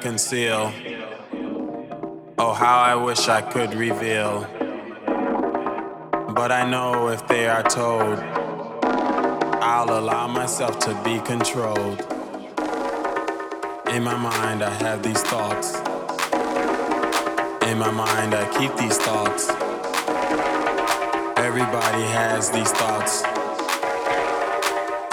[0.00, 0.72] conceal.
[2.38, 4.46] Oh, how I wish I could reveal.
[6.34, 8.18] But I know if they are told,
[9.62, 12.00] I'll allow myself to be controlled.
[13.90, 15.74] In my mind, I have these thoughts.
[17.68, 19.50] In my mind, I keep these thoughts.
[21.38, 23.22] Everybody has these thoughts.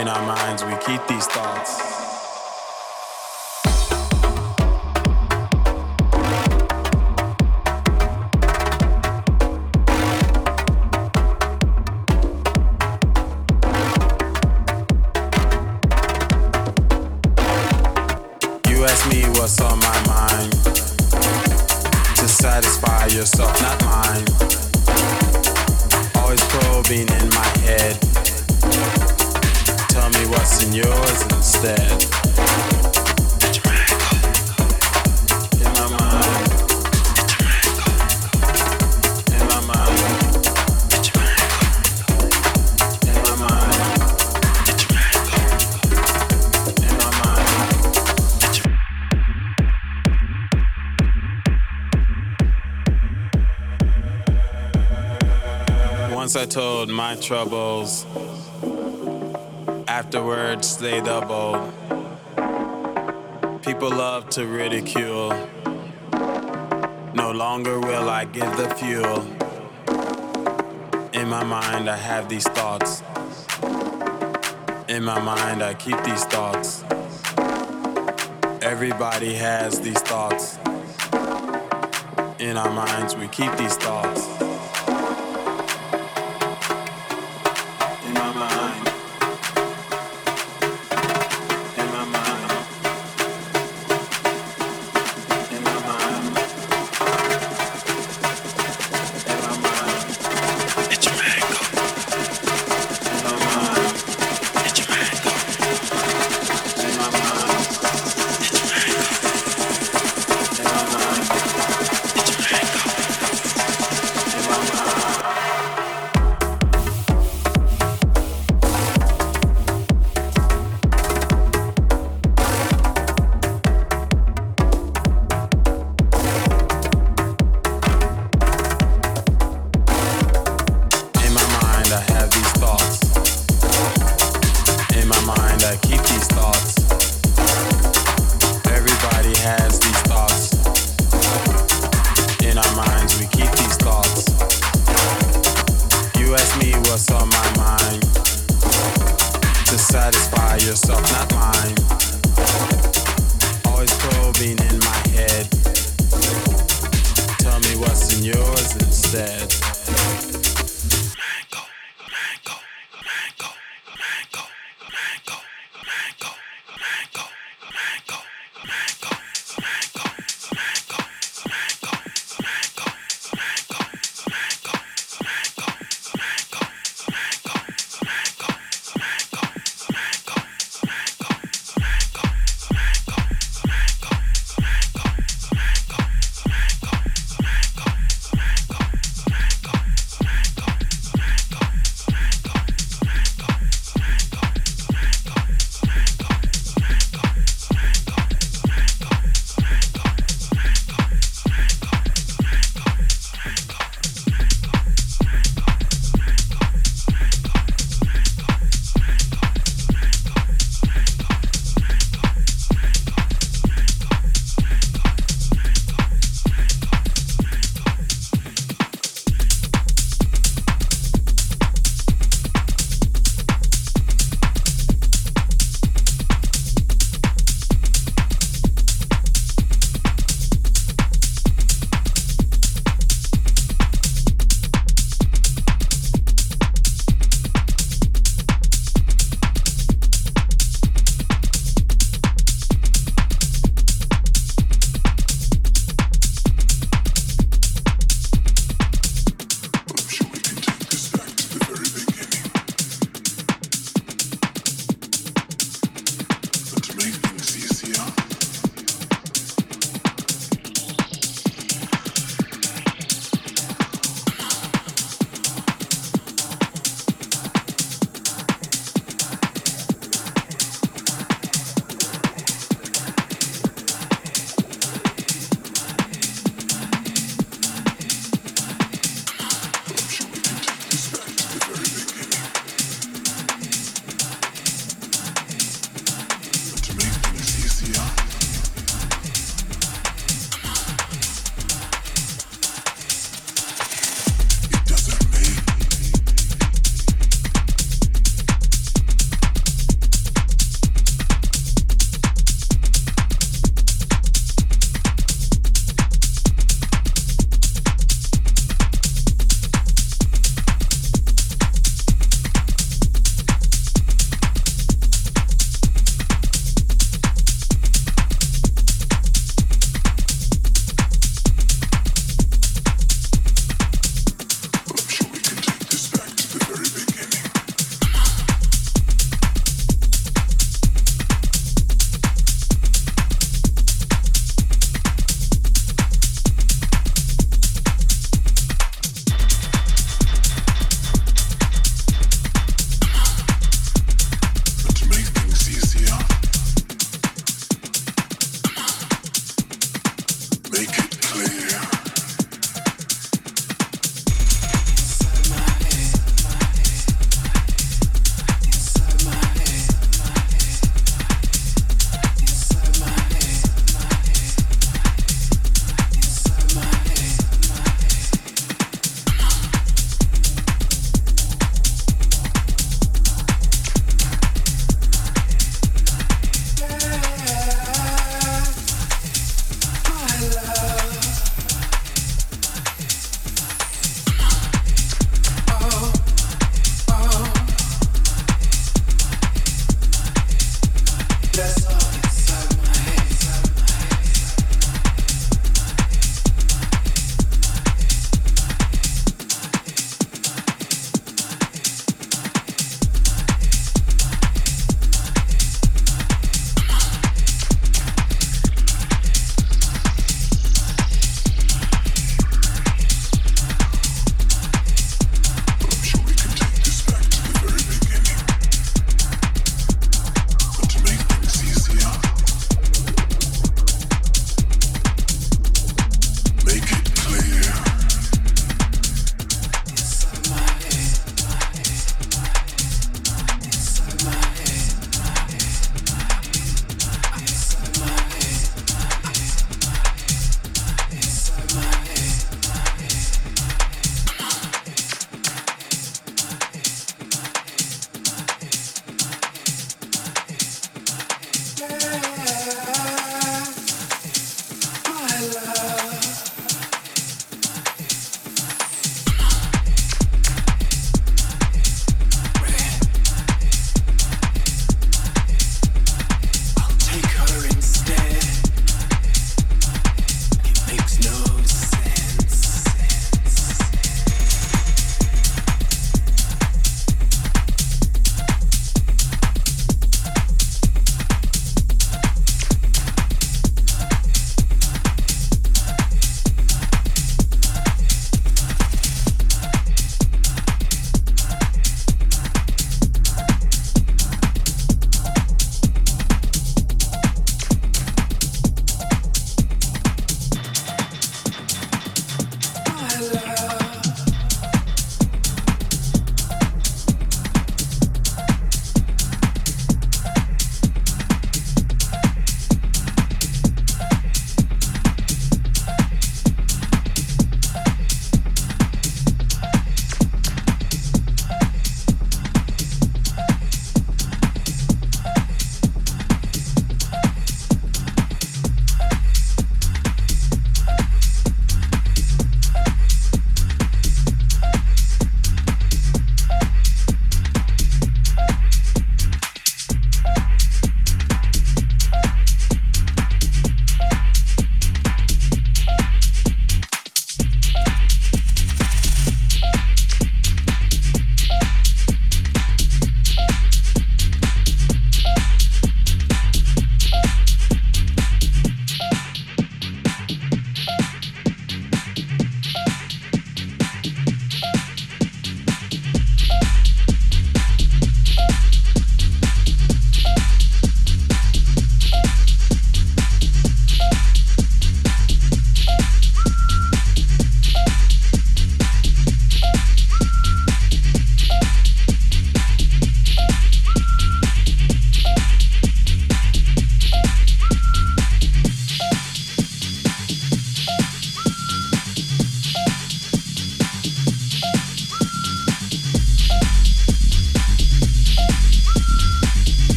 [0.00, 1.89] In our minds, we keep these thoughts.
[56.30, 58.06] Once I told my troubles,
[59.88, 61.72] afterwards they doubled.
[63.62, 65.30] People love to ridicule.
[67.14, 69.26] No longer will I give the fuel.
[71.14, 73.02] In my mind, I have these thoughts.
[74.86, 76.84] In my mind, I keep these thoughts.
[78.62, 80.60] Everybody has these thoughts.
[82.38, 84.49] In our minds, we keep these thoughts.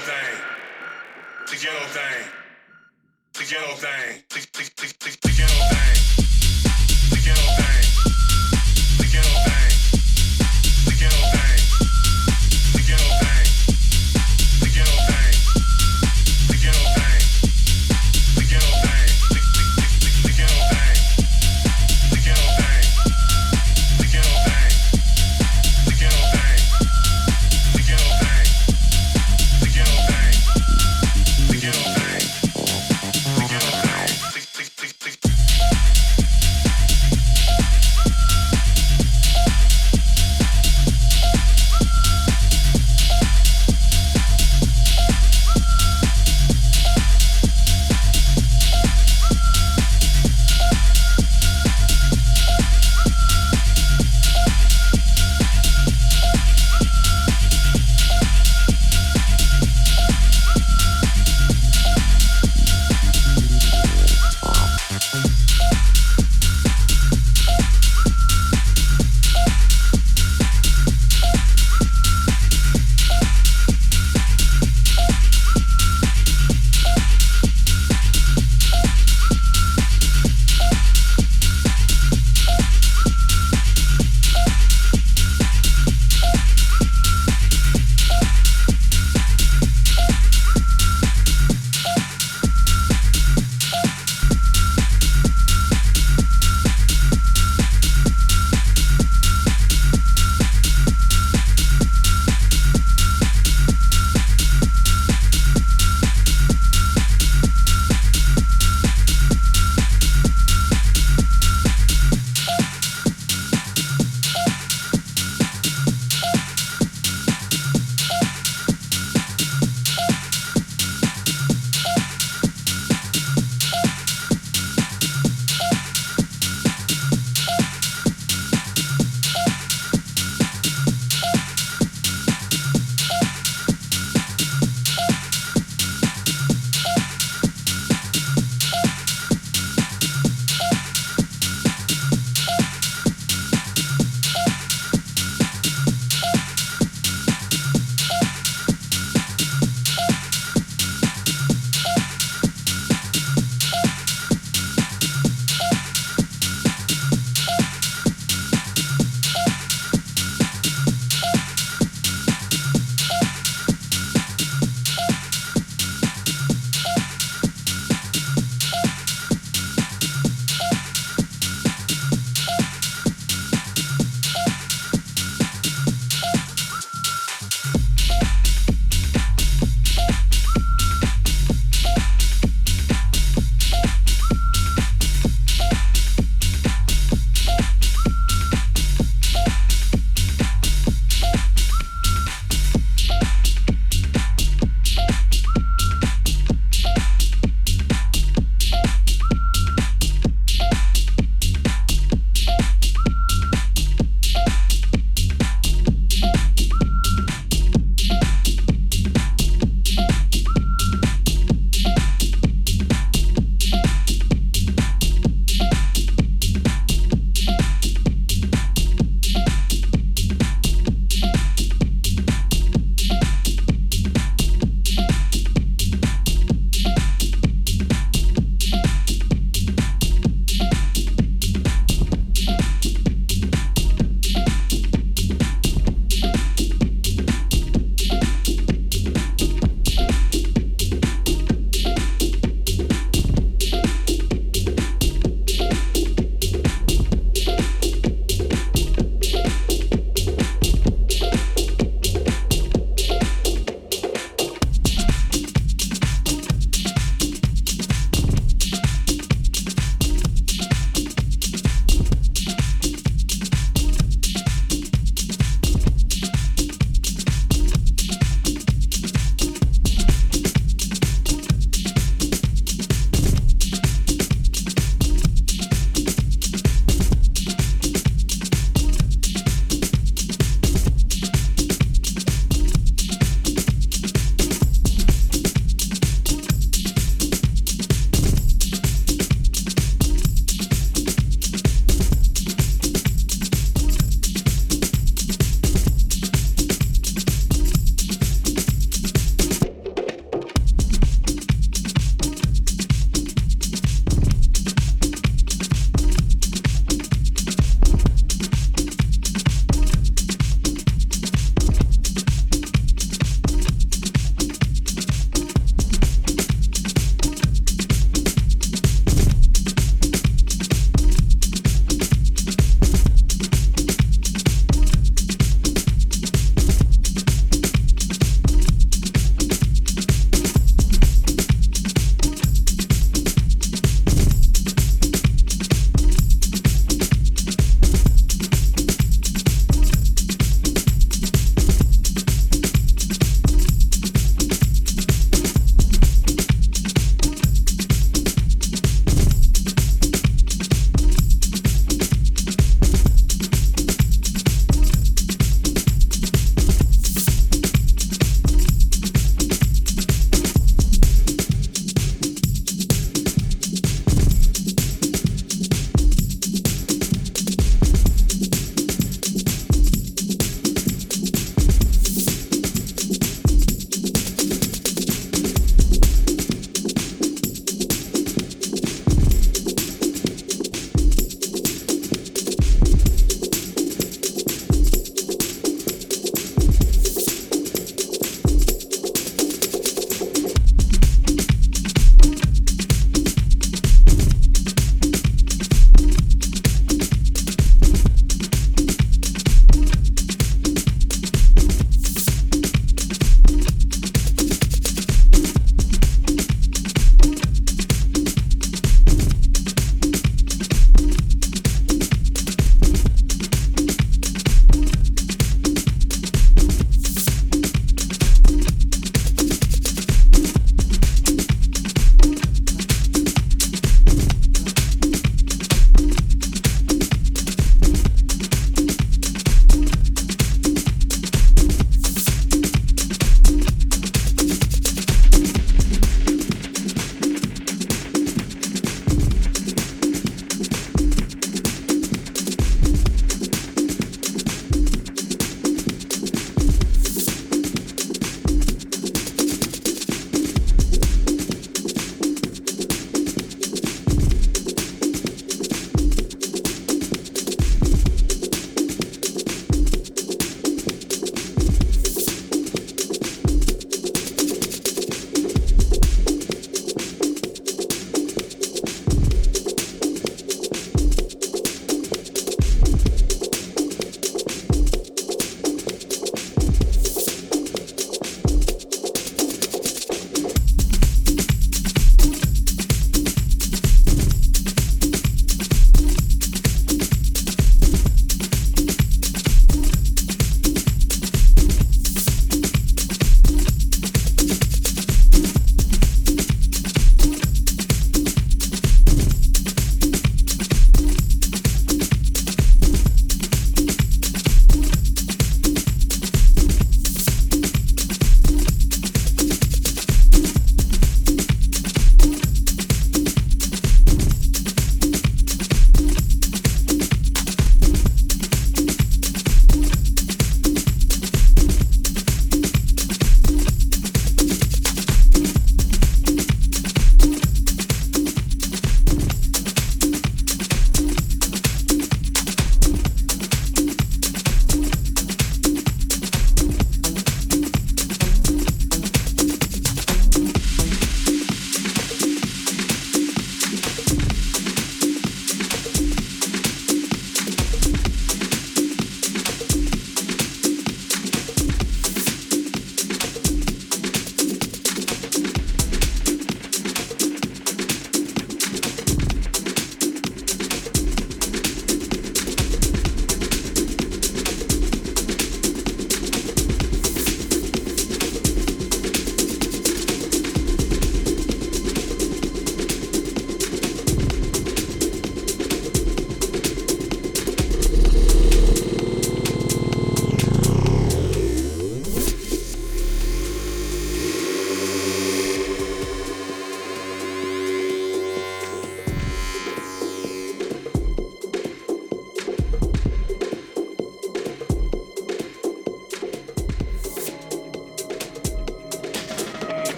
[0.00, 0.30] thing,
[1.46, 2.26] the ghetto thing,
[3.36, 4.22] the ghetto thing,
[5.22, 5.99] the ghetto thing.